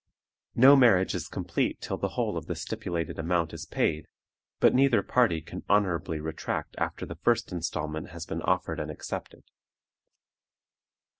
[0.55, 4.07] No marriage is complete till the whole of the stipulated amount is paid,
[4.59, 9.43] but neither party can honorably retract after the first installment has been offered and accepted.